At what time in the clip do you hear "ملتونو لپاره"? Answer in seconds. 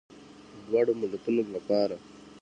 1.01-1.95